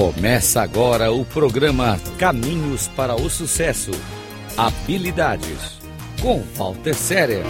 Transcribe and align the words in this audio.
Começa 0.00 0.62
agora 0.62 1.12
o 1.12 1.26
programa 1.26 1.98
Caminhos 2.18 2.88
para 2.88 3.14
o 3.14 3.28
Sucesso. 3.28 3.90
Habilidades 4.56 5.78
com 6.22 6.40
Walter 6.56 6.94
Séria. 6.94 7.42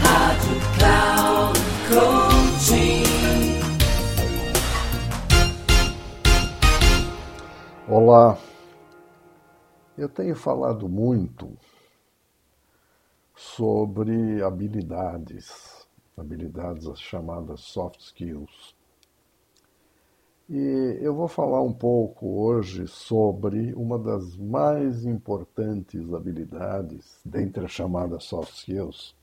Rádio 0.00 0.56
Cloud 0.76 1.60
Coaching. 1.88 3.04
Olá, 7.86 8.36
eu 9.96 10.08
tenho 10.08 10.34
falado 10.34 10.88
muito 10.88 11.56
sobre 13.36 14.42
habilidades, 14.42 15.86
habilidades 16.18 16.98
chamadas 16.98 17.60
soft 17.60 18.00
skills. 18.00 18.81
E 20.48 20.98
eu 21.00 21.14
vou 21.14 21.28
falar 21.28 21.62
um 21.62 21.72
pouco 21.72 22.26
hoje 22.26 22.88
sobre 22.88 23.72
uma 23.74 23.96
das 23.96 24.36
mais 24.36 25.04
importantes 25.04 26.12
habilidades, 26.12 27.20
dentre 27.24 27.64
as 27.64 27.70
chamadas 27.70 28.24
soft 28.24 28.52
skills, 28.58 29.14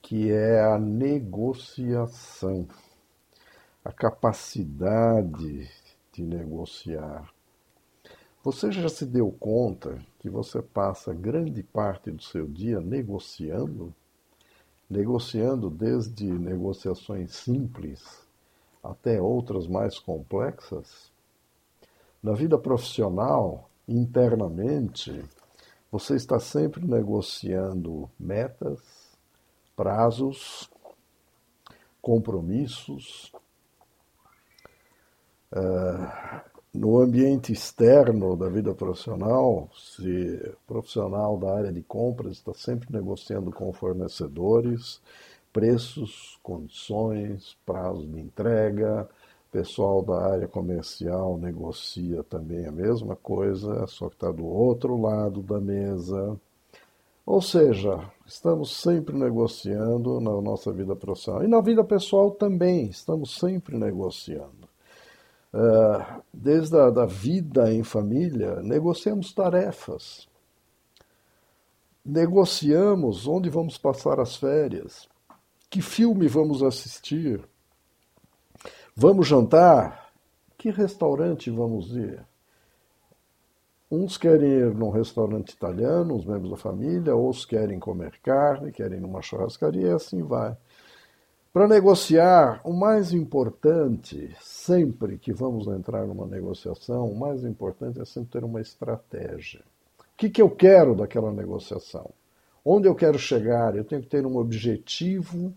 que 0.00 0.30
é 0.30 0.62
a 0.62 0.78
negociação, 0.78 2.68
a 3.84 3.90
capacidade 3.90 5.68
de 6.12 6.22
negociar. 6.22 7.28
Você 8.44 8.70
já 8.70 8.88
se 8.88 9.04
deu 9.04 9.32
conta 9.32 10.00
que 10.20 10.30
você 10.30 10.62
passa 10.62 11.12
grande 11.12 11.62
parte 11.62 12.12
do 12.12 12.22
seu 12.22 12.46
dia 12.46 12.80
negociando? 12.80 13.92
Negociando 14.88 15.68
desde 15.68 16.24
negociações 16.24 17.34
simples 17.34 18.23
até 18.84 19.20
outras 19.20 19.66
mais 19.66 19.98
complexas. 19.98 21.10
Na 22.22 22.32
vida 22.32 22.58
profissional, 22.58 23.68
internamente, 23.88 25.24
você 25.90 26.16
está 26.16 26.38
sempre 26.38 26.86
negociando 26.86 28.10
metas, 28.18 28.80
prazos, 29.74 30.70
compromissos. 32.00 33.32
Uh, 35.52 36.40
no 36.74 36.98
ambiente 36.98 37.52
externo 37.52 38.36
da 38.36 38.48
vida 38.48 38.74
profissional, 38.74 39.70
se 39.72 40.56
profissional 40.66 41.38
da 41.38 41.56
área 41.56 41.72
de 41.72 41.82
compras 41.82 42.32
está 42.32 42.52
sempre 42.52 42.88
negociando 42.92 43.52
com 43.52 43.72
fornecedores, 43.72 45.00
preços, 45.54 46.36
condições, 46.42 47.56
prazo 47.64 48.04
de 48.08 48.20
entrega. 48.20 49.08
Pessoal 49.52 50.02
da 50.02 50.32
área 50.32 50.48
comercial 50.48 51.38
negocia 51.38 52.24
também 52.24 52.66
a 52.66 52.72
mesma 52.72 53.14
coisa, 53.14 53.86
só 53.86 54.08
que 54.08 54.16
está 54.16 54.32
do 54.32 54.44
outro 54.44 55.00
lado 55.00 55.40
da 55.42 55.60
mesa. 55.60 56.36
Ou 57.24 57.40
seja, 57.40 58.00
estamos 58.26 58.76
sempre 58.76 59.16
negociando 59.16 60.20
na 60.20 60.32
nossa 60.42 60.72
vida 60.72 60.96
profissional. 60.96 61.44
E 61.44 61.46
na 61.46 61.60
vida 61.60 61.84
pessoal 61.84 62.32
também, 62.32 62.86
estamos 62.86 63.38
sempre 63.38 63.78
negociando. 63.78 64.68
Uh, 65.54 66.20
desde 66.32 66.76
a 66.76 66.90
da 66.90 67.06
vida 67.06 67.72
em 67.72 67.84
família, 67.84 68.56
negociamos 68.60 69.32
tarefas. 69.32 70.26
Negociamos 72.04 73.28
onde 73.28 73.48
vamos 73.48 73.78
passar 73.78 74.18
as 74.18 74.34
férias. 74.34 75.08
Que 75.70 75.82
filme 75.82 76.28
vamos 76.28 76.62
assistir? 76.62 77.40
Vamos 78.96 79.26
jantar? 79.26 80.12
Que 80.56 80.70
restaurante 80.70 81.50
vamos 81.50 81.96
ir? 81.96 82.24
Uns 83.90 84.16
querem 84.16 84.48
ir 84.48 84.74
num 84.74 84.90
restaurante 84.90 85.50
italiano, 85.50 86.16
os 86.16 86.24
membros 86.24 86.50
da 86.50 86.56
família, 86.56 87.14
outros 87.14 87.44
querem 87.44 87.78
comer 87.78 88.18
carne, 88.22 88.72
querem 88.72 88.98
ir 88.98 89.00
numa 89.00 89.22
churrascaria 89.22 89.88
e 89.88 89.92
assim 89.92 90.22
vai. 90.22 90.56
Para 91.52 91.68
negociar, 91.68 92.60
o 92.64 92.72
mais 92.72 93.12
importante, 93.12 94.36
sempre 94.40 95.18
que 95.18 95.32
vamos 95.32 95.68
entrar 95.68 96.04
numa 96.06 96.26
negociação, 96.26 97.08
o 97.08 97.16
mais 97.16 97.44
importante 97.44 98.00
é 98.00 98.04
sempre 98.04 98.32
ter 98.32 98.44
uma 98.44 98.60
estratégia. 98.60 99.60
O 100.00 100.16
que, 100.16 100.28
que 100.28 100.42
eu 100.42 100.50
quero 100.50 100.96
daquela 100.96 101.30
negociação? 101.30 102.10
Onde 102.64 102.88
eu 102.88 102.94
quero 102.94 103.18
chegar? 103.18 103.76
Eu 103.76 103.84
tenho 103.84 104.00
que 104.00 104.08
ter 104.08 104.24
um 104.24 104.38
objetivo 104.38 105.52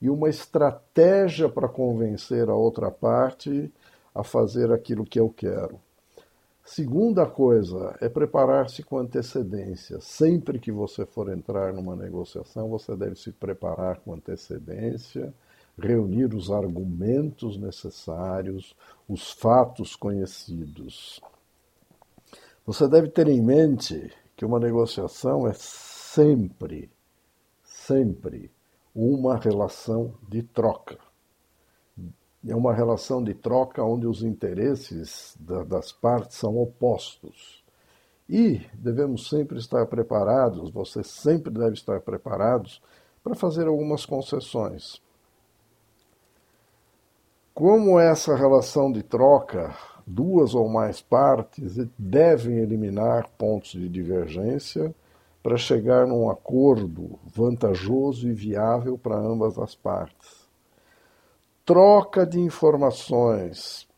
e 0.00 0.08
uma 0.08 0.28
estratégia 0.28 1.48
para 1.48 1.68
convencer 1.68 2.48
a 2.48 2.54
outra 2.54 2.90
parte 2.90 3.72
a 4.14 4.22
fazer 4.22 4.70
aquilo 4.72 5.04
que 5.04 5.18
eu 5.18 5.28
quero. 5.28 5.80
Segunda 6.64 7.26
coisa 7.26 7.96
é 8.00 8.08
preparar-se 8.08 8.84
com 8.84 8.98
antecedência. 8.98 10.00
Sempre 10.00 10.60
que 10.60 10.70
você 10.70 11.04
for 11.04 11.28
entrar 11.32 11.72
numa 11.72 11.96
negociação, 11.96 12.68
você 12.68 12.94
deve 12.94 13.16
se 13.16 13.32
preparar 13.32 13.98
com 14.00 14.14
antecedência, 14.14 15.34
reunir 15.76 16.32
os 16.34 16.50
argumentos 16.50 17.56
necessários, 17.56 18.76
os 19.08 19.32
fatos 19.32 19.96
conhecidos. 19.96 21.20
Você 22.64 22.86
deve 22.86 23.08
ter 23.08 23.26
em 23.26 23.42
mente 23.42 24.12
que 24.36 24.44
uma 24.44 24.60
negociação 24.60 25.48
é 25.48 25.52
sempre, 26.14 26.90
sempre 27.64 28.50
uma 28.94 29.36
relação 29.36 30.14
de 30.28 30.42
troca. 30.42 30.98
É 32.46 32.54
uma 32.54 32.74
relação 32.74 33.22
de 33.24 33.32
troca 33.32 33.82
onde 33.82 34.06
os 34.06 34.22
interesses 34.22 35.34
das 35.40 35.90
partes 35.90 36.36
são 36.36 36.58
opostos. 36.58 37.64
E 38.28 38.60
devemos 38.74 39.28
sempre 39.28 39.58
estar 39.58 39.86
preparados, 39.86 40.70
você 40.70 41.02
sempre 41.02 41.50
deve 41.50 41.74
estar 41.74 42.00
preparados 42.00 42.82
para 43.22 43.34
fazer 43.34 43.66
algumas 43.66 44.04
concessões. 44.04 45.00
Como 47.54 47.98
essa 47.98 48.34
relação 48.34 48.92
de 48.92 49.02
troca, 49.02 49.74
duas 50.06 50.54
ou 50.54 50.68
mais 50.68 51.00
partes 51.00 51.76
devem 51.98 52.58
eliminar 52.58 53.30
pontos 53.38 53.70
de 53.70 53.88
divergência 53.88 54.94
para 55.42 55.56
chegar 55.56 56.06
num 56.06 56.30
acordo 56.30 57.18
vantajoso 57.24 58.28
e 58.28 58.32
viável 58.32 58.96
para 58.96 59.16
ambas 59.16 59.58
as 59.58 59.74
partes. 59.74 60.48
Troca 61.64 62.24
de 62.24 62.38
informações. 62.38 63.88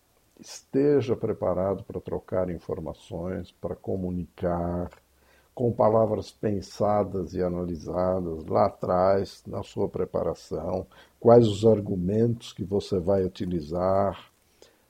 Esteja 0.41 1.15
preparado 1.15 1.85
para 1.85 2.01
trocar 2.01 2.51
informações, 2.51 3.53
para 3.53 3.77
comunicar, 3.77 4.91
com 5.55 5.71
palavras 5.71 6.33
pensadas 6.33 7.35
e 7.35 7.43
analisadas 7.43 8.45
lá 8.47 8.67
atrás, 8.67 9.43
na 9.47 9.63
sua 9.63 9.89
preparação, 9.89 10.87
quais 11.21 11.47
os 11.47 11.65
argumentos 11.65 12.53
que 12.53 12.65
você 12.65 12.99
vai 12.99 13.25
utilizar 13.25 14.34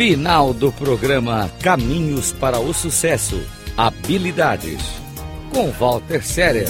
Final 0.00 0.54
do 0.54 0.72
programa 0.72 1.50
Caminhos 1.62 2.32
para 2.32 2.58
o 2.58 2.72
Sucesso. 2.72 3.38
Habilidades. 3.76 4.80
Com 5.52 5.70
Walter 5.72 6.24
Séria. 6.24 6.64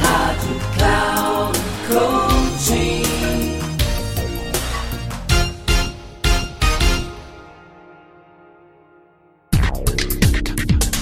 Rádio 0.00 0.60
Cloud. 0.76 1.58